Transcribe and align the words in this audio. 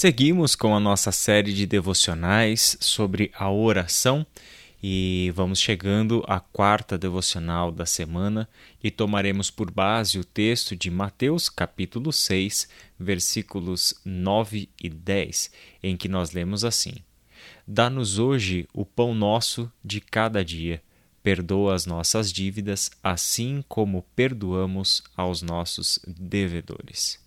Seguimos 0.00 0.54
com 0.54 0.76
a 0.76 0.78
nossa 0.78 1.10
série 1.10 1.52
de 1.52 1.66
devocionais 1.66 2.78
sobre 2.80 3.32
a 3.34 3.50
oração 3.50 4.24
e 4.80 5.32
vamos 5.34 5.58
chegando 5.58 6.22
à 6.28 6.38
quarta 6.38 6.96
devocional 6.96 7.72
da 7.72 7.84
semana 7.84 8.48
e 8.80 8.92
tomaremos 8.92 9.50
por 9.50 9.72
base 9.72 10.16
o 10.16 10.24
texto 10.24 10.76
de 10.76 10.88
Mateus, 10.88 11.48
capítulo 11.48 12.12
6, 12.12 12.68
versículos 12.96 14.00
9 14.04 14.68
e 14.80 14.88
10, 14.88 15.50
em 15.82 15.96
que 15.96 16.08
nós 16.08 16.30
lemos 16.30 16.64
assim: 16.64 16.94
Dá-nos 17.66 18.20
hoje 18.20 18.68
o 18.72 18.86
pão 18.86 19.12
nosso 19.12 19.68
de 19.84 20.00
cada 20.00 20.44
dia. 20.44 20.80
Perdoa 21.24 21.74
as 21.74 21.86
nossas 21.86 22.32
dívidas, 22.32 22.88
assim 23.02 23.64
como 23.66 24.06
perdoamos 24.14 25.02
aos 25.16 25.42
nossos 25.42 25.98
devedores. 26.06 27.18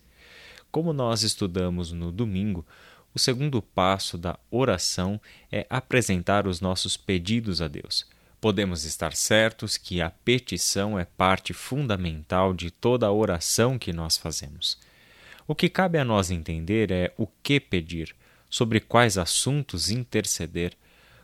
Como 0.71 0.93
nós 0.93 1.21
estudamos 1.21 1.91
no 1.91 2.11
domingo, 2.11 2.65
o 3.13 3.19
segundo 3.19 3.61
passo 3.61 4.17
da 4.17 4.39
oração 4.49 5.19
é 5.51 5.67
apresentar 5.69 6.47
os 6.47 6.61
nossos 6.61 6.95
pedidos 6.95 7.61
a 7.61 7.67
Deus. 7.67 8.05
Podemos 8.39 8.85
estar 8.85 9.13
certos 9.13 9.77
que 9.77 10.01
a 10.01 10.09
petição 10.09 10.97
é 10.97 11.03
parte 11.03 11.53
fundamental 11.53 12.53
de 12.53 12.71
toda 12.71 13.05
a 13.05 13.11
oração 13.11 13.77
que 13.77 13.91
nós 13.91 14.17
fazemos. 14.17 14.79
O 15.45 15.53
que 15.53 15.67
cabe 15.67 15.97
a 15.97 16.05
nós 16.05 16.31
entender 16.31 16.89
é 16.89 17.13
o 17.17 17.27
que 17.43 17.59
pedir, 17.59 18.15
sobre 18.49 18.79
quais 18.79 19.17
assuntos 19.17 19.91
interceder, 19.91 20.73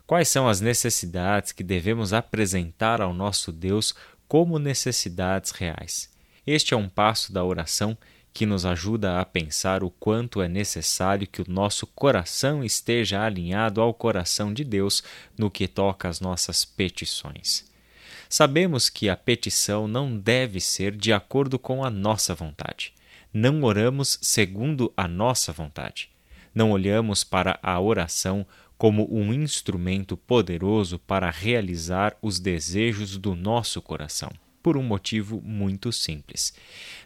quais 0.05 0.27
são 0.27 0.48
as 0.48 0.60
necessidades 0.60 1.54
que 1.54 1.64
devemos 1.64 2.12
apresentar 2.12 3.02
ao 3.02 3.14
nosso 3.14 3.52
Deus 3.52 3.96
como 4.27 4.60
necessidades 4.60 5.52
reais. 5.52 6.10
Este 6.46 6.74
é 6.74 6.77
um 6.77 6.90
passo 6.90 7.32
da 7.32 7.44
oração 7.44 7.98
que 8.38 8.46
nos 8.46 8.68
ajuda 8.68 9.20
a 9.20 9.26
pensar 9.26 9.84
o 9.84 9.90
quanto 9.90 10.44
é 10.44 10.48
necessário 10.48 11.26
que 11.26 11.41
o 11.41 11.46
nosso 11.50 11.88
coração 11.88 12.63
esteja 12.63 13.23
alinhado 13.23 13.82
ao 13.82 13.91
coração 13.96 14.54
de 14.54 14.63
Deus 14.63 15.02
no 15.36 15.49
que 15.49 15.68
toca 15.68 16.07
às 16.07 16.21
nossas 16.21 16.63
petições. 16.63 17.65
Sabemos 18.30 18.90
que 18.90 19.10
a 19.10 19.18
petição 19.18 19.88
não 19.88 20.15
deve 20.15 20.60
ser 20.60 20.96
de 20.96 21.12
acordo 21.12 21.58
com 21.58 21.84
a 21.84 21.90
nossa 21.90 22.35
vontade. 22.35 22.93
Não 23.34 23.63
oramos 23.63 24.20
segundo 24.21 24.93
a 24.96 25.08
nossa 25.08 25.52
vontade. 25.52 26.08
Não 26.54 26.70
olhamos 26.70 27.24
para 27.24 27.58
a 27.63 27.80
oração 27.80 28.46
como 28.77 29.12
um 29.12 29.34
instrumento 29.34 30.15
poderoso 30.15 30.99
para 30.99 31.32
realizar 31.32 32.15
os 32.21 32.40
desejos 32.40 33.18
do 33.18 33.34
nosso 33.34 33.82
coração 33.82 34.30
por 34.68 34.76
um 34.76 34.84
motivo 34.84 35.41
muito 35.46 35.93
simples. 35.93 36.54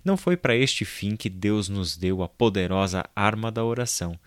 Não 0.04 0.18
foi 0.18 0.36
para 0.36 0.56
este 0.56 0.84
fim 0.84 1.16
que 1.16 1.30
Deus 1.30 1.70
nos 1.70 1.96
deu 1.96 2.24
a 2.24 2.28
poderosa 2.28 3.08
arma 3.16 3.52
da 3.52 3.64
oração. 3.64 4.20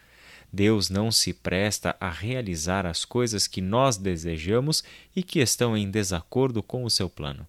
Deus 0.52 0.88
não 0.88 1.10
se 1.10 1.32
presta 1.32 1.96
a 1.98 2.08
realizar 2.08 2.86
as 2.86 3.04
coisas 3.04 3.48
que 3.48 3.60
nós 3.60 3.96
desejamos 3.96 4.84
e 5.16 5.20
que 5.20 5.40
estão 5.40 5.76
em 5.76 5.90
desacordo 5.90 6.62
com 6.62 6.84
o 6.84 6.90
seu 6.90 7.10
plano. 7.10 7.44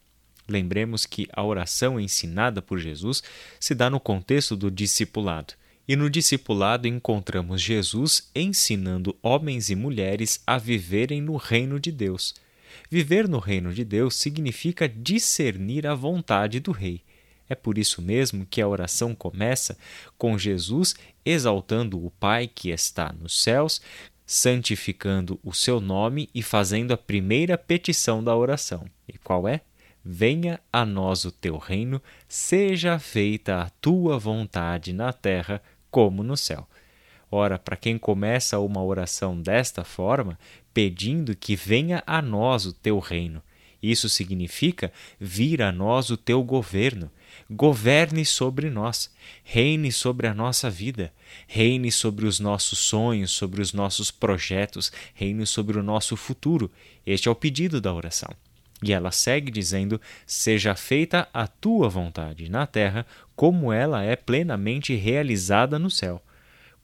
Lembremos 0.49 1.05
que 1.05 1.27
a 1.31 1.43
oração 1.43 1.99
ensinada 1.99 2.63
por 2.63 2.79
Jesus 2.79 3.21
se 3.59 3.75
dá 3.75 3.87
no 3.87 3.99
contexto 3.99 4.55
do 4.55 4.71
discipulado. 4.71 5.53
E 5.87 5.95
no 5.95 6.09
discipulado 6.09 6.87
encontramos 6.87 7.61
Jesus 7.61 8.31
ensinando 8.33 9.15
homens 9.21 9.69
e 9.69 9.75
mulheres 9.75 10.41
a 10.47 10.57
viverem 10.57 11.21
no 11.21 11.35
reino 11.37 11.79
de 11.79 11.91
Deus. 11.91 12.33
Viver 12.89 13.27
no 13.27 13.39
reino 13.39 13.73
de 13.73 13.83
Deus 13.83 14.15
significa 14.15 14.87
discernir 14.87 15.87
a 15.87 15.95
vontade 15.95 16.59
do 16.59 16.71
Rei. 16.71 17.03
É 17.47 17.55
por 17.55 17.77
isso 17.77 18.01
mesmo 18.01 18.45
que 18.45 18.61
a 18.61 18.67
oração 18.67 19.13
começa 19.13 19.77
com 20.17 20.37
Jesus 20.37 20.95
exaltando 21.23 22.03
o 22.03 22.09
Pai 22.11 22.47
que 22.47 22.69
está 22.69 23.13
nos 23.13 23.41
céus, 23.41 23.81
santificando 24.25 25.39
o 25.43 25.53
seu 25.53 25.79
nome 25.79 26.29
e 26.33 26.41
fazendo 26.41 26.93
a 26.93 26.97
primeira 26.97 27.57
petição 27.57 28.23
da 28.23 28.35
oração. 28.35 28.85
E 29.07 29.17
qual 29.17 29.47
é? 29.47 29.61
Venha 30.03 30.59
a 30.71 30.85
nós 30.85 31.25
o 31.25 31.31
teu 31.31 31.57
reino, 31.57 32.01
seja 32.27 32.99
feita 32.99 33.61
a 33.61 33.69
tua 33.69 34.17
vontade 34.19 34.93
na 34.93 35.11
terra 35.11 35.61
como 35.89 36.23
no 36.23 36.35
céu. 36.37 36.67
Ora, 37.37 37.59
para 37.59 37.75
quem 37.75 37.97
começa 37.97 38.57
uma 38.59 38.81
oração 38.81 39.41
desta 39.41 39.83
forma, 39.83 40.39
pedindo 40.73 41.35
que 41.35 41.53
venha 41.53 42.01
a 42.07 42.21
nós 42.21 42.65
o 42.65 42.71
teu 42.71 42.97
reino, 42.97 43.43
isso 43.83 44.07
significa 44.07 44.89
vir 45.19 45.61
a 45.61 45.69
nós 45.69 46.09
o 46.09 46.15
teu 46.15 46.41
governo. 46.41 47.11
Governe 47.51 48.25
sobre 48.25 48.69
nós, 48.69 49.13
reine 49.43 49.91
sobre 49.91 50.27
a 50.27 50.33
nossa 50.33 50.69
vida, 50.69 51.11
reine 51.45 51.91
sobre 51.91 52.25
os 52.25 52.39
nossos 52.39 52.79
sonhos, 52.79 53.31
sobre 53.31 53.61
os 53.61 53.73
nossos 53.73 54.11
projetos, 54.11 54.89
reine 55.13 55.45
sobre 55.45 55.77
o 55.77 55.83
nosso 55.83 56.15
futuro. 56.15 56.71
Este 57.05 57.27
é 57.27 57.31
o 57.31 57.35
pedido 57.35 57.81
da 57.81 57.93
oração. 57.93 58.33
E 58.81 58.93
ela 58.93 59.11
segue 59.11 59.51
dizendo: 59.51 59.99
Seja 60.25 60.73
feita 60.73 61.27
a 61.33 61.47
tua 61.47 61.89
vontade 61.89 62.47
na 62.47 62.65
terra, 62.65 63.05
como 63.35 63.73
ela 63.73 64.01
é 64.03 64.15
plenamente 64.15 64.95
realizada 64.95 65.77
no 65.77 65.91
céu. 65.91 66.21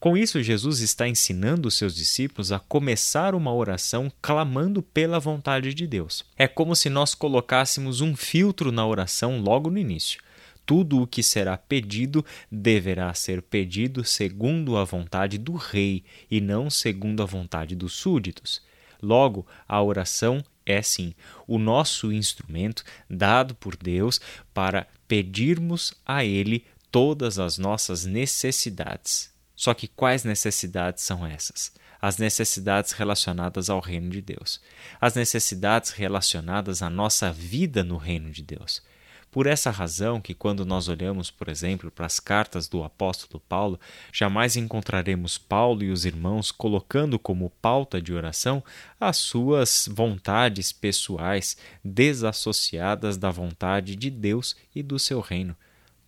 Com 0.01 0.17
isso, 0.17 0.41
Jesus 0.41 0.79
está 0.79 1.07
ensinando 1.07 1.67
os 1.67 1.75
seus 1.75 1.93
discípulos 1.93 2.51
a 2.51 2.57
começar 2.57 3.35
uma 3.35 3.53
oração 3.53 4.11
clamando 4.19 4.81
pela 4.81 5.19
vontade 5.19 5.75
de 5.75 5.85
Deus. 5.85 6.25
É 6.35 6.47
como 6.47 6.75
se 6.75 6.89
nós 6.89 7.13
colocássemos 7.13 8.01
um 8.01 8.15
filtro 8.15 8.71
na 8.71 8.83
oração 8.83 9.39
logo 9.39 9.69
no 9.69 9.77
início. 9.77 10.19
Tudo 10.65 10.99
o 10.99 11.05
que 11.05 11.21
será 11.21 11.55
pedido 11.55 12.25
deverá 12.51 13.13
ser 13.13 13.43
pedido 13.43 14.03
segundo 14.03 14.75
a 14.75 14.83
vontade 14.83 15.37
do 15.37 15.53
rei 15.53 16.03
e 16.31 16.41
não 16.41 16.67
segundo 16.67 17.21
a 17.21 17.27
vontade 17.27 17.75
dos 17.75 17.93
súditos. 17.93 18.59
Logo, 19.03 19.45
a 19.67 19.83
oração 19.83 20.43
é 20.65 20.81
sim 20.81 21.13
o 21.45 21.59
nosso 21.59 22.11
instrumento 22.11 22.83
dado 23.07 23.53
por 23.53 23.75
Deus 23.75 24.19
para 24.51 24.87
pedirmos 25.07 25.93
a 26.03 26.25
Ele 26.25 26.65
todas 26.91 27.37
as 27.37 27.59
nossas 27.59 28.03
necessidades. 28.03 29.29
Só 29.61 29.75
que 29.75 29.87
quais 29.87 30.23
necessidades 30.23 31.03
são 31.03 31.23
essas? 31.23 31.71
As 32.01 32.17
necessidades 32.17 32.93
relacionadas 32.93 33.69
ao 33.69 33.79
reino 33.79 34.09
de 34.09 34.19
Deus, 34.19 34.59
as 34.99 35.13
necessidades 35.13 35.91
relacionadas 35.91 36.81
à 36.81 36.89
nossa 36.89 37.31
vida 37.31 37.83
no 37.83 37.95
reino 37.95 38.31
de 38.31 38.41
Deus. 38.41 38.81
Por 39.29 39.45
essa 39.45 39.69
razão 39.69 40.19
que 40.19 40.33
quando 40.33 40.65
nós 40.65 40.87
olhamos, 40.87 41.29
por 41.29 41.47
exemplo, 41.47 41.91
para 41.91 42.07
as 42.07 42.19
cartas 42.19 42.67
do 42.67 42.83
apóstolo 42.83 43.39
Paulo, 43.47 43.79
jamais 44.11 44.55
encontraremos 44.55 45.37
Paulo 45.37 45.83
e 45.83 45.91
os 45.91 46.05
irmãos 46.05 46.51
colocando 46.51 47.19
como 47.19 47.51
pauta 47.61 48.01
de 48.01 48.11
oração 48.15 48.63
as 48.99 49.17
suas 49.17 49.87
vontades 49.91 50.71
pessoais 50.71 51.55
desassociadas 51.85 53.15
da 53.15 53.29
vontade 53.29 53.95
de 53.95 54.09
Deus 54.09 54.55
e 54.73 54.81
do 54.81 54.97
seu 54.97 55.19
reino. 55.19 55.55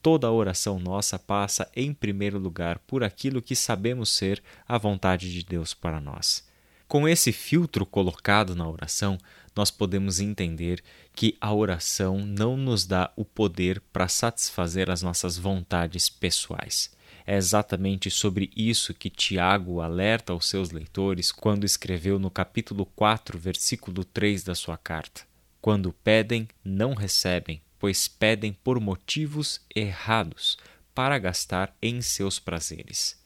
Toda 0.03 0.27
a 0.27 0.31
oração 0.33 0.79
nossa 0.79 1.17
passa, 1.17 1.71
em 1.73 1.93
primeiro 1.93 2.37
lugar, 2.37 2.77
por 2.79 3.05
aquilo 3.05 3.41
que 3.41 3.55
sabemos 3.55 4.09
ser 4.09 4.43
a 4.67 4.77
vontade 4.77 5.31
de 5.31 5.45
Deus 5.45 5.73
para 5.73 6.01
nós. 6.01 6.45
Com 6.89 7.07
esse 7.07 7.31
filtro 7.31 7.85
colocado 7.85 8.53
na 8.53 8.67
oração, 8.67 9.17
nós 9.55 9.71
podemos 9.71 10.19
entender 10.19 10.83
que 11.15 11.37
a 11.39 11.53
oração 11.53 12.19
não 12.19 12.57
nos 12.57 12.85
dá 12.85 13.13
o 13.15 13.23
poder 13.23 13.79
para 13.93 14.09
satisfazer 14.09 14.91
as 14.91 15.01
nossas 15.01 15.37
vontades 15.37 16.09
pessoais. 16.09 16.91
É 17.25 17.37
exatamente 17.37 18.11
sobre 18.11 18.51
isso 18.57 18.93
que 18.93 19.09
Tiago 19.09 19.79
alerta 19.79 20.33
aos 20.33 20.49
seus 20.49 20.69
leitores 20.71 21.31
quando 21.31 21.63
escreveu 21.63 22.19
no 22.19 22.29
capítulo 22.29 22.85
4, 22.87 23.39
versículo 23.39 24.03
3 24.03 24.43
da 24.43 24.53
sua 24.53 24.75
carta: 24.75 25.21
Quando 25.61 25.93
pedem, 26.03 26.49
não 26.61 26.93
recebem, 26.93 27.61
pois 27.83 28.07
pedem 28.07 28.53
por 28.53 28.79
motivos 28.79 29.59
errados 29.75 30.57
para 30.95 31.19
gastar 31.19 31.75
em 31.81 32.01
seus 32.01 32.39
prazeres. 32.39 33.21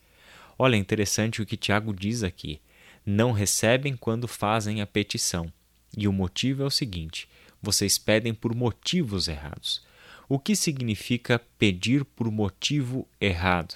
Olha, 0.58 0.76
é 0.76 0.80
interessante 0.80 1.44
o 1.44 1.46
que 1.46 1.56
Tiago 1.56 1.94
diz 1.94 2.24
aqui. 2.24 2.60
Não 3.06 3.32
recebem 3.32 3.96
quando 3.96 4.28
fazem 4.28 4.82
a 4.82 4.88
petição. 4.88 5.54
E 5.96 6.08
o 6.08 6.12
motivo 6.12 6.64
é 6.64 6.66
o 6.66 6.72
seguinte: 6.72 7.30
vocês 7.62 8.00
pedem 8.00 8.34
por 8.34 8.56
motivos 8.56 9.28
errados. 9.28 9.86
O 10.28 10.40
que 10.40 10.56
significa 10.56 11.40
pedir 11.60 12.04
por 12.04 12.32
motivo 12.32 13.08
errado? 13.22 13.76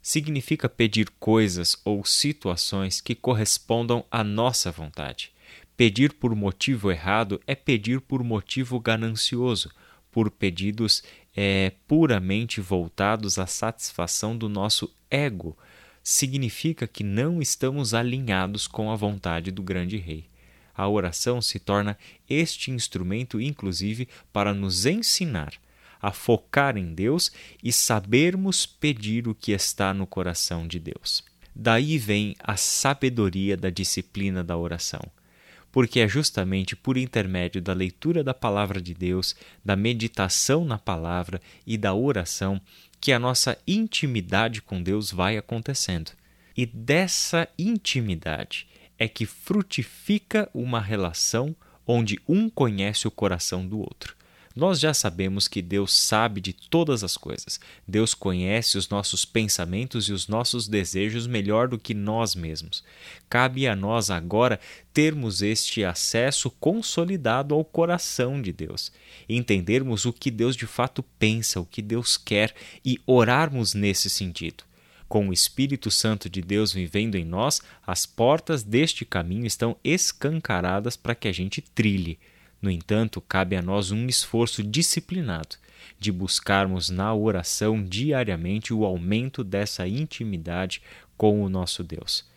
Significa 0.00 0.68
pedir 0.68 1.10
coisas 1.18 1.76
ou 1.84 2.04
situações 2.04 3.00
que 3.00 3.16
correspondam 3.16 4.04
à 4.08 4.22
nossa 4.22 4.70
vontade. 4.70 5.32
Pedir 5.76 6.12
por 6.12 6.36
motivo 6.36 6.88
errado 6.88 7.40
é 7.48 7.56
pedir 7.56 8.00
por 8.00 8.22
motivo 8.22 8.78
ganancioso, 8.78 9.72
por 10.10 10.30
pedidos 10.30 11.02
é, 11.36 11.72
puramente 11.86 12.60
voltados 12.60 13.38
à 13.38 13.46
satisfação 13.46 14.36
do 14.36 14.48
nosso 14.48 14.92
ego, 15.10 15.56
significa 16.02 16.86
que 16.86 17.04
não 17.04 17.40
estamos 17.40 17.94
alinhados 17.94 18.66
com 18.66 18.90
a 18.90 18.96
vontade 18.96 19.50
do 19.50 19.62
grande 19.62 19.96
rei. 19.96 20.26
A 20.74 20.88
oração 20.88 21.42
se 21.42 21.58
torna 21.58 21.96
este 22.28 22.70
instrumento, 22.70 23.40
inclusive, 23.40 24.08
para 24.32 24.54
nos 24.54 24.86
ensinar 24.86 25.52
a 26.00 26.10
focar 26.10 26.78
em 26.78 26.94
Deus 26.94 27.30
e 27.62 27.70
sabermos 27.70 28.64
pedir 28.64 29.28
o 29.28 29.34
que 29.34 29.52
está 29.52 29.92
no 29.92 30.06
coração 30.06 30.66
de 30.66 30.78
Deus. 30.78 31.22
Daí 31.54 31.98
vem 31.98 32.34
a 32.38 32.56
sabedoria 32.56 33.56
da 33.56 33.68
disciplina 33.68 34.42
da 34.42 34.56
oração 34.56 35.02
porque 35.72 36.00
é 36.00 36.08
justamente 36.08 36.74
por 36.74 36.96
intermédio 36.96 37.60
da 37.62 37.72
leitura 37.72 38.24
da 38.24 38.34
palavra 38.34 38.80
de 38.80 38.94
Deus, 38.94 39.36
da 39.64 39.76
meditação 39.76 40.64
na 40.64 40.78
palavra 40.78 41.40
e 41.66 41.76
da 41.76 41.94
oração 41.94 42.60
que 43.00 43.12
a 43.12 43.18
nossa 43.18 43.56
intimidade 43.66 44.60
com 44.60 44.82
Deus 44.82 45.10
vai 45.10 45.36
acontecendo. 45.36 46.12
E 46.56 46.66
dessa 46.66 47.48
intimidade 47.58 48.66
é 48.98 49.08
que 49.08 49.24
frutifica 49.24 50.50
uma 50.52 50.80
relação 50.80 51.56
onde 51.86 52.20
um 52.28 52.50
conhece 52.50 53.08
o 53.08 53.10
coração 53.10 53.66
do 53.66 53.78
outro. 53.78 54.14
Nós 54.54 54.80
já 54.80 54.92
sabemos 54.92 55.46
que 55.46 55.62
Deus 55.62 55.92
sabe 55.92 56.40
de 56.40 56.52
todas 56.52 57.04
as 57.04 57.16
coisas. 57.16 57.60
Deus 57.86 58.14
conhece 58.14 58.76
os 58.76 58.88
nossos 58.88 59.24
pensamentos 59.24 60.08
e 60.08 60.12
os 60.12 60.26
nossos 60.26 60.66
desejos 60.66 61.28
melhor 61.28 61.68
do 61.68 61.78
que 61.78 61.94
nós 61.94 62.34
mesmos. 62.34 62.82
Cabe 63.28 63.68
a 63.68 63.76
nós 63.76 64.10
agora 64.10 64.58
termos 64.92 65.40
este 65.40 65.84
acesso 65.84 66.50
consolidado 66.50 67.54
ao 67.54 67.64
coração 67.64 68.42
de 68.42 68.52
Deus, 68.52 68.90
entendermos 69.28 70.04
o 70.04 70.12
que 70.12 70.32
Deus 70.32 70.56
de 70.56 70.66
fato 70.66 71.00
pensa, 71.16 71.60
o 71.60 71.64
que 71.64 71.80
Deus 71.80 72.16
quer 72.16 72.52
e 72.84 72.98
orarmos 73.06 73.72
nesse 73.72 74.10
sentido. 74.10 74.64
Com 75.08 75.28
o 75.28 75.32
Espírito 75.32 75.92
Santo 75.92 76.28
de 76.28 76.42
Deus 76.42 76.72
vivendo 76.72 77.14
em 77.14 77.24
nós, 77.24 77.62
as 77.86 78.04
portas 78.04 78.64
deste 78.64 79.04
caminho 79.04 79.46
estão 79.46 79.76
escancaradas 79.84 80.96
para 80.96 81.14
que 81.14 81.28
a 81.28 81.32
gente 81.32 81.60
trilhe. 81.60 82.18
No 82.60 82.70
entanto, 82.70 83.20
cabe 83.20 83.56
a 83.56 83.62
nós 83.62 83.90
um 83.90 84.06
esforço 84.06 84.62
disciplinado 84.62 85.56
de 85.98 86.12
buscarmos 86.12 86.90
na 86.90 87.14
oração 87.14 87.82
diariamente 87.82 88.72
o 88.72 88.84
aumento 88.84 89.42
dessa 89.42 89.88
intimidade 89.88 90.82
com 91.16 91.42
o 91.42 91.48
nosso 91.48 91.82
Deus. 91.82 92.28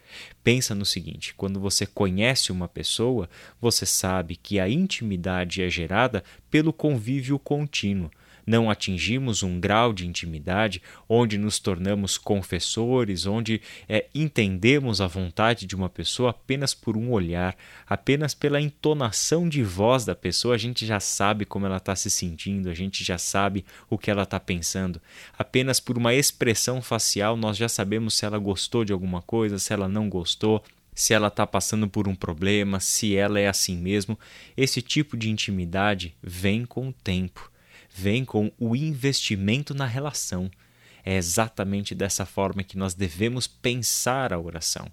Pensa 0.43 0.75
no 0.75 0.85
seguinte: 0.85 1.33
quando 1.33 1.59
você 1.59 1.85
conhece 1.85 2.51
uma 2.51 2.67
pessoa, 2.67 3.29
você 3.59 3.85
sabe 3.85 4.35
que 4.35 4.59
a 4.59 4.69
intimidade 4.69 5.61
é 5.61 5.69
gerada 5.69 6.23
pelo 6.49 6.71
convívio 6.71 7.39
contínuo 7.39 8.11
não 8.45 8.69
atingimos 8.69 9.43
um 9.43 9.59
grau 9.59 9.93
de 9.93 10.05
intimidade 10.05 10.81
onde 11.07 11.37
nos 11.37 11.59
tornamos 11.59 12.17
confessores, 12.17 13.25
onde 13.25 13.61
é, 13.87 14.07
entendemos 14.13 15.01
a 15.01 15.07
vontade 15.07 15.65
de 15.65 15.75
uma 15.75 15.89
pessoa 15.89 16.31
apenas 16.31 16.73
por 16.73 16.97
um 16.97 17.11
olhar, 17.11 17.55
apenas 17.87 18.33
pela 18.33 18.61
entonação 18.61 19.47
de 19.47 19.63
voz 19.63 20.05
da 20.05 20.15
pessoa, 20.15 20.55
a 20.55 20.57
gente 20.57 20.85
já 20.85 20.99
sabe 20.99 21.45
como 21.45 21.65
ela 21.65 21.77
está 21.77 21.95
se 21.95 22.09
sentindo, 22.09 22.69
a 22.69 22.73
gente 22.73 23.03
já 23.03 23.17
sabe 23.17 23.65
o 23.89 23.97
que 23.97 24.11
ela 24.11 24.23
está 24.23 24.39
pensando. 24.39 25.01
Apenas 25.37 25.79
por 25.79 25.97
uma 25.97 26.13
expressão 26.13 26.81
facial, 26.81 27.37
nós 27.37 27.57
já 27.57 27.69
sabemos 27.69 28.15
se 28.15 28.25
ela 28.25 28.37
gostou 28.37 28.83
de 28.83 28.93
alguma 28.93 29.21
coisa, 29.21 29.57
se 29.59 29.73
ela 29.73 29.87
não 29.87 30.09
gostou 30.09 30.63
se 30.95 31.11
ela 31.11 31.27
está 31.27 31.47
passando 31.47 31.89
por 31.89 32.07
um 32.07 32.13
problema, 32.13 32.79
se 32.79 33.15
ela 33.15 33.39
é 33.39 33.47
assim 33.47 33.75
mesmo. 33.75 34.17
Esse 34.55 34.79
tipo 34.79 35.17
de 35.17 35.27
intimidade 35.27 36.15
vem 36.21 36.65
com 36.65 36.89
o 36.89 36.93
tempo 36.93 37.51
vem 37.93 38.25
com 38.25 38.51
o 38.57 38.75
investimento 38.75 39.73
na 39.73 39.85
relação. 39.85 40.49
É 41.05 41.15
exatamente 41.15 41.93
dessa 41.93 42.25
forma 42.25 42.63
que 42.63 42.77
nós 42.77 42.93
devemos 42.93 43.45
pensar 43.45 44.33
a 44.33 44.39
oração. 44.39 44.91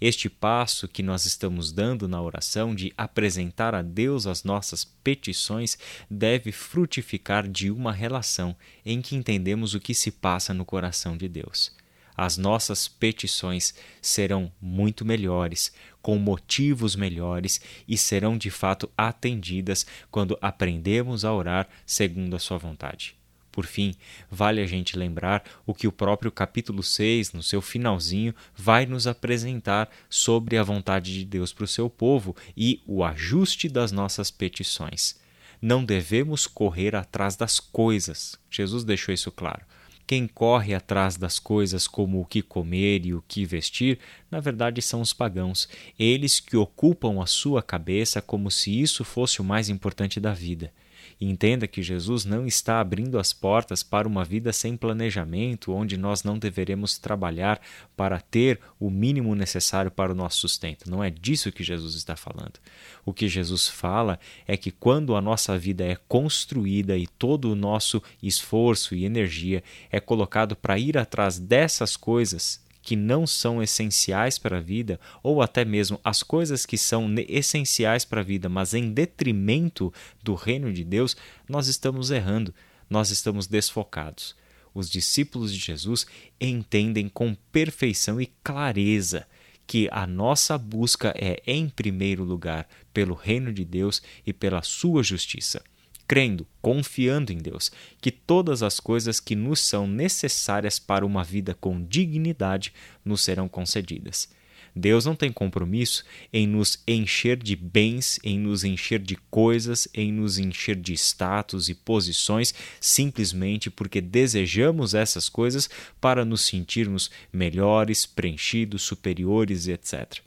Este 0.00 0.28
passo 0.28 0.86
que 0.86 1.02
nós 1.02 1.24
estamos 1.24 1.72
dando 1.72 2.06
na 2.06 2.20
oração 2.22 2.74
de 2.74 2.92
apresentar 2.96 3.74
a 3.74 3.82
Deus 3.82 4.26
as 4.26 4.44
nossas 4.44 4.84
petições 4.84 5.76
deve 6.08 6.52
frutificar 6.52 7.48
de 7.48 7.70
uma 7.70 7.92
relação 7.92 8.54
em 8.86 9.02
que 9.02 9.16
entendemos 9.16 9.74
o 9.74 9.80
que 9.80 9.94
se 9.94 10.12
passa 10.12 10.54
no 10.54 10.64
coração 10.64 11.16
de 11.16 11.28
Deus 11.28 11.72
as 12.16 12.36
nossas 12.36 12.86
petições 12.86 13.74
serão 14.00 14.52
muito 14.60 15.04
melhores, 15.04 15.72
com 16.04 16.18
motivos 16.18 16.94
melhores 16.94 17.62
e 17.88 17.96
serão 17.96 18.36
de 18.36 18.50
fato 18.50 18.90
atendidas 18.94 19.86
quando 20.10 20.36
aprendemos 20.38 21.24
a 21.24 21.32
orar 21.32 21.66
segundo 21.86 22.36
a 22.36 22.38
Sua 22.38 22.58
vontade. 22.58 23.16
Por 23.50 23.64
fim, 23.64 23.94
vale 24.30 24.60
a 24.60 24.66
gente 24.66 24.98
lembrar 24.98 25.42
o 25.64 25.72
que 25.72 25.88
o 25.88 25.92
próprio 25.92 26.30
capítulo 26.30 26.82
6, 26.82 27.32
no 27.32 27.42
seu 27.42 27.62
finalzinho, 27.62 28.34
vai 28.54 28.84
nos 28.84 29.06
apresentar 29.06 29.88
sobre 30.10 30.58
a 30.58 30.62
vontade 30.62 31.10
de 31.14 31.24
Deus 31.24 31.54
para 31.54 31.64
o 31.64 31.68
seu 31.68 31.88
povo 31.88 32.36
e 32.54 32.82
o 32.86 33.02
ajuste 33.02 33.66
das 33.66 33.90
nossas 33.90 34.30
petições. 34.30 35.18
Não 35.62 35.82
devemos 35.82 36.46
correr 36.46 36.94
atrás 36.94 37.34
das 37.34 37.58
coisas. 37.58 38.38
Jesus 38.50 38.84
deixou 38.84 39.14
isso 39.14 39.32
claro. 39.32 39.64
Quem 40.06 40.26
corre 40.26 40.74
atrás 40.74 41.16
das 41.16 41.38
coisas 41.38 41.88
como 41.88 42.20
o 42.20 42.26
que 42.26 42.42
comer 42.42 43.06
e 43.06 43.14
o 43.14 43.24
que 43.26 43.46
vestir, 43.46 43.98
na 44.30 44.38
verdade 44.38 44.82
são 44.82 45.00
os 45.00 45.14
pagãos, 45.14 45.66
eles 45.98 46.40
que 46.40 46.56
ocupam 46.56 47.22
a 47.22 47.26
sua 47.26 47.62
cabeça 47.62 48.20
como 48.20 48.50
se 48.50 48.80
isso 48.80 49.02
fosse 49.02 49.40
o 49.40 49.44
mais 49.44 49.70
importante 49.70 50.20
da 50.20 50.34
vida. 50.34 50.70
Entenda 51.20 51.66
que 51.66 51.82
Jesus 51.82 52.24
não 52.24 52.46
está 52.46 52.80
abrindo 52.80 53.18
as 53.18 53.32
portas 53.32 53.82
para 53.82 54.08
uma 54.08 54.24
vida 54.24 54.52
sem 54.52 54.76
planejamento, 54.76 55.72
onde 55.72 55.96
nós 55.96 56.24
não 56.24 56.38
deveremos 56.38 56.98
trabalhar 56.98 57.60
para 57.96 58.20
ter 58.20 58.60
o 58.78 58.90
mínimo 58.90 59.34
necessário 59.34 59.90
para 59.90 60.12
o 60.12 60.14
nosso 60.14 60.38
sustento. 60.38 60.90
Não 60.90 61.02
é 61.02 61.10
disso 61.10 61.52
que 61.52 61.62
Jesus 61.62 61.94
está 61.94 62.16
falando. 62.16 62.58
O 63.04 63.12
que 63.12 63.28
Jesus 63.28 63.68
fala 63.68 64.18
é 64.46 64.56
que 64.56 64.70
quando 64.70 65.14
a 65.14 65.20
nossa 65.20 65.58
vida 65.58 65.84
é 65.84 65.96
construída 66.08 66.96
e 66.96 67.06
todo 67.06 67.50
o 67.50 67.56
nosso 67.56 68.02
esforço 68.22 68.94
e 68.94 69.04
energia 69.04 69.62
é 69.90 70.00
colocado 70.00 70.56
para 70.56 70.78
ir 70.78 70.98
atrás 70.98 71.38
dessas 71.38 71.96
coisas 71.96 72.63
que 72.84 72.94
não 72.94 73.26
são 73.26 73.62
essenciais 73.62 74.38
para 74.38 74.58
a 74.58 74.60
vida, 74.60 75.00
ou 75.22 75.40
até 75.40 75.64
mesmo 75.64 75.98
as 76.04 76.22
coisas 76.22 76.66
que 76.66 76.76
são 76.76 77.12
essenciais 77.28 78.04
para 78.04 78.20
a 78.20 78.24
vida, 78.24 78.48
mas 78.48 78.74
em 78.74 78.92
detrimento 78.92 79.92
do 80.22 80.34
reino 80.34 80.70
de 80.70 80.84
Deus, 80.84 81.16
nós 81.48 81.66
estamos 81.66 82.10
errando, 82.10 82.54
nós 82.88 83.10
estamos 83.10 83.46
desfocados. 83.46 84.36
Os 84.74 84.90
discípulos 84.90 85.52
de 85.52 85.58
Jesus 85.58 86.06
entendem 86.38 87.08
com 87.08 87.34
perfeição 87.50 88.20
e 88.20 88.26
clareza 88.42 89.26
que 89.66 89.88
a 89.90 90.06
nossa 90.06 90.58
busca 90.58 91.14
é, 91.16 91.42
em 91.46 91.70
primeiro 91.70 92.22
lugar, 92.22 92.68
pelo 92.92 93.14
reino 93.14 93.50
de 93.50 93.64
Deus 93.64 94.02
e 94.26 94.32
pela 94.32 94.60
sua 94.60 95.02
justiça 95.02 95.62
crendo, 96.06 96.46
confiando 96.60 97.32
em 97.32 97.38
Deus, 97.38 97.70
que 98.00 98.10
todas 98.10 98.62
as 98.62 98.80
coisas 98.80 99.20
que 99.20 99.34
nos 99.34 99.60
são 99.60 99.86
necessárias 99.86 100.78
para 100.78 101.06
uma 101.06 101.24
vida 101.24 101.54
com 101.54 101.84
dignidade 101.84 102.72
nos 103.04 103.22
serão 103.22 103.48
concedidas. 103.48 104.28
Deus 104.76 105.04
não 105.04 105.14
tem 105.14 105.30
compromisso 105.30 106.04
em 106.32 106.48
nos 106.48 106.82
encher 106.86 107.36
de 107.36 107.54
bens, 107.54 108.18
em 108.24 108.38
nos 108.38 108.64
encher 108.64 108.98
de 108.98 109.16
coisas, 109.30 109.86
em 109.94 110.12
nos 110.12 110.36
encher 110.36 110.74
de 110.74 110.92
status 110.94 111.68
e 111.68 111.74
posições, 111.74 112.52
simplesmente 112.80 113.70
porque 113.70 114.00
desejamos 114.00 114.92
essas 114.92 115.28
coisas 115.28 115.70
para 116.00 116.24
nos 116.24 116.40
sentirmos 116.40 117.08
melhores, 117.32 118.04
preenchidos, 118.04 118.82
superiores, 118.82 119.68
etc. 119.68 120.20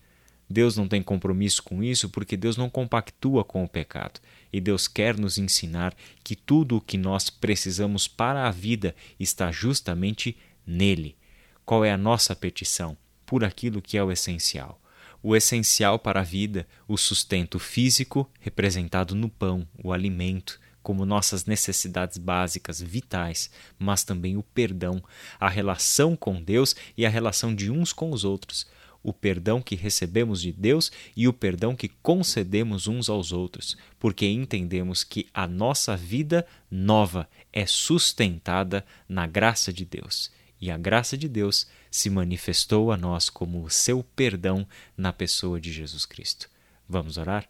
Deus 0.50 0.78
não 0.78 0.88
tem 0.88 1.04
compromisso 1.04 1.62
com 1.62 1.84
isso 1.84 2.10
porque 2.10 2.38
Deus 2.38 2.56
não 2.56 2.70
compactua 2.70 3.44
com 3.44 3.64
o 3.64 3.70
pecado. 3.70 4.20
E 4.52 4.62
Deus 4.62 4.88
quer 4.88 5.18
nos 5.18 5.38
ensinar 5.38 5.94
que 6.24 6.36
tudo 6.36 6.78
o 6.78 6.82
que 6.82 6.98
nós 6.98 7.30
precisamos 7.30 8.08
para 8.08 8.48
a 8.48 8.52
vida 8.52 8.96
está 9.20 9.52
justamente 9.52 10.38
nele. 10.66 11.18
Qual 11.66 11.84
é 11.84 11.92
a 11.92 11.98
nossa 11.98 12.36
petição? 12.36 12.98
Por 13.26 13.44
aquilo 13.44 13.82
que 13.82 13.98
é 13.98 14.04
o 14.04 14.12
essencial. 14.12 14.82
O 15.22 15.36
essencial 15.36 16.00
para 16.00 16.22
a 16.22 16.24
vida, 16.24 16.66
o 16.88 16.96
sustento 16.96 17.60
físico, 17.60 18.30
representado 18.40 19.16
no 19.16 19.28
pão, 19.28 19.68
o 19.84 19.92
alimento, 19.92 20.62
como 20.82 21.06
nossas 21.06 21.44
necessidades 21.44 22.18
básicas, 22.18 22.82
vitais, 22.82 23.50
mas 23.78 24.06
também 24.06 24.38
o 24.38 24.44
perdão, 24.44 25.04
a 25.38 25.50
relação 25.50 26.16
com 26.16 26.42
Deus 26.42 26.74
e 26.96 27.06
a 27.06 27.10
relação 27.10 27.54
de 27.54 27.70
uns 27.70 27.92
com 27.92 28.12
os 28.12 28.24
outros 28.24 28.66
o 29.04 29.14
perdão 29.14 29.62
que 29.62 29.76
recebemos 29.76 30.42
de 30.42 30.52
Deus 30.52 30.92
e 31.16 31.28
o 31.28 31.34
perdão 31.34 31.76
que 31.76 31.88
concedemos 31.88 32.88
uns 32.88 33.10
aos 33.10 33.32
outros, 33.32 33.78
porque 34.00 34.26
entendemos 34.26 35.04
que 35.04 35.28
a 35.34 35.48
nossa 35.48 35.96
vida 35.96 36.46
nova 36.70 37.30
é 37.52 37.66
sustentada 37.66 38.86
na 39.08 39.26
graça 39.26 39.72
de 39.72 39.86
Deus. 39.86 40.32
E 40.60 40.72
a 40.72 40.78
graça 40.78 41.18
de 41.18 41.28
Deus 41.30 41.68
se 41.92 42.10
manifestou 42.10 42.92
a 42.92 42.98
nós 42.98 43.30
como 43.30 43.64
o 43.64 43.70
seu 43.70 44.04
perdão 44.04 44.68
na 44.98 45.14
pessoa 45.14 45.62
de 45.62 45.72
Jesus 45.72 46.06
Cristo. 46.06 46.50
Vamos 46.90 47.18
orar? 47.18 47.48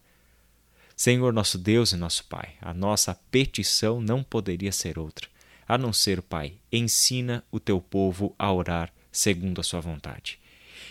Senhor 0.96 1.32
nosso 1.32 1.58
Deus 1.58 1.92
e 1.92 1.96
nosso 1.96 2.26
Pai, 2.26 2.56
a 2.60 2.74
nossa 2.74 3.14
petição 3.30 4.02
não 4.02 4.24
poderia 4.24 4.72
ser 4.72 4.98
outra, 4.98 5.28
a 5.68 5.78
não 5.78 5.94
ser, 5.94 6.22
Pai, 6.24 6.56
ensina 6.72 7.44
o 7.52 7.60
teu 7.60 7.80
povo 7.80 8.36
a 8.38 8.52
orar 8.52 8.92
segundo 9.12 9.62
a 9.62 9.64
sua 9.64 9.80
vontade. 9.80 10.40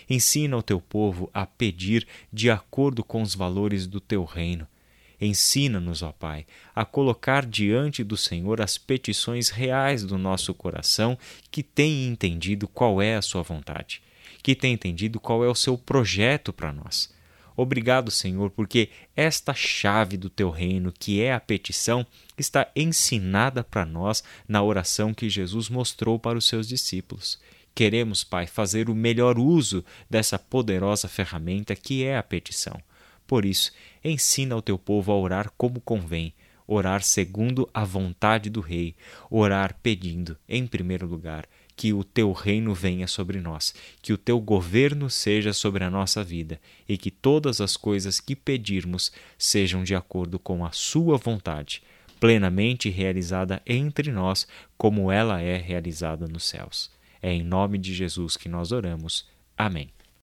Ensina 0.09 0.57
o 0.57 0.63
teu 0.63 0.79
povo 0.79 1.29
a 1.33 1.45
pedir 1.45 2.07
de 2.31 2.49
acordo 2.49 3.03
com 3.03 3.21
os 3.21 3.35
valores 3.35 3.87
do 3.87 3.99
teu 3.99 4.23
reino. 4.23 4.67
Ensina-nos, 5.19 6.03
ó 6.03 6.11
Pai, 6.11 6.45
a 6.75 6.85
colocar 6.85 7.45
diante 7.45 8.03
do 8.03 8.15
Senhor 8.15 8.61
as 8.61 8.77
petições 8.77 9.49
reais 9.49 10.03
do 10.03 10.17
nosso 10.17 10.53
coração 10.53 11.17
que 11.49 11.63
tem 11.63 12.05
entendido 12.05 12.67
qual 12.67 13.01
é 13.01 13.15
a 13.15 13.21
sua 13.21 13.41
vontade 13.41 14.01
que 14.47 14.55
tem 14.55 14.73
entendido 14.73 15.19
qual 15.19 15.43
é 15.43 15.49
o 15.49 15.53
seu 15.53 15.77
projeto 15.77 16.53
para 16.53 16.71
nós. 16.71 17.13
Obrigado, 17.53 18.09
Senhor, 18.09 18.49
porque 18.51 18.89
esta 19.13 19.53
chave 19.53 20.15
do 20.15 20.29
teu 20.29 20.49
reino, 20.49 20.93
que 20.97 21.21
é 21.21 21.33
a 21.33 21.39
petição, 21.39 22.05
está 22.37 22.65
ensinada 22.73 23.61
para 23.61 23.85
nós 23.85 24.23
na 24.47 24.63
oração 24.63 25.13
que 25.13 25.29
Jesus 25.29 25.67
mostrou 25.67 26.17
para 26.17 26.37
os 26.37 26.47
seus 26.47 26.65
discípulos. 26.65 27.37
Queremos, 27.77 28.23
Pai, 28.23 28.47
fazer 28.47 28.89
o 28.89 28.95
melhor 28.95 29.37
uso 29.37 29.85
dessa 30.09 30.39
poderosa 30.39 31.07
ferramenta 31.07 31.75
que 31.75 32.03
é 32.03 32.17
a 32.17 32.23
petição. 32.23 32.81
Por 33.27 33.45
isso, 33.45 33.71
ensina 34.03 34.55
o 34.55 34.63
teu 34.63 34.79
povo 34.79 35.11
a 35.11 35.15
orar 35.15 35.51
como 35.55 35.79
convém, 35.79 36.33
orar 36.65 37.03
segundo 37.03 37.69
a 37.71 37.85
vontade 37.85 38.49
do 38.49 38.61
Rei, 38.61 38.95
orar 39.29 39.77
pedindo, 39.83 40.35
em 40.49 40.65
primeiro 40.65 41.05
lugar, 41.05 41.45
que 41.75 41.93
o 41.93 42.03
teu 42.03 42.31
reino 42.31 42.73
venha 42.73 43.05
sobre 43.05 43.39
nós, 43.39 43.75
que 44.01 44.11
o 44.11 44.17
teu 44.17 44.39
governo 44.39 45.07
seja 45.07 45.53
sobre 45.53 45.83
a 45.83 45.91
nossa 45.91 46.23
vida 46.23 46.59
e 46.89 46.97
que 46.97 47.11
todas 47.11 47.61
as 47.61 47.77
coisas 47.77 48.19
que 48.19 48.35
pedirmos 48.35 49.11
sejam 49.37 49.83
de 49.83 49.93
acordo 49.93 50.39
com 50.39 50.65
a 50.65 50.71
Sua 50.71 51.15
vontade, 51.15 51.83
plenamente 52.19 52.89
realizada 52.89 53.61
entre 53.67 54.11
nós, 54.11 54.47
como 54.79 55.11
ela 55.11 55.39
é 55.43 55.57
realizada 55.57 56.27
nos 56.27 56.43
céus. 56.43 56.96
É 57.21 57.31
em 57.31 57.43
nome 57.43 57.77
de 57.77 57.93
Jesus 57.93 58.37
que 58.37 58.49
nós 58.49 58.71
oramos. 58.71 59.27
Amém. 59.57 59.89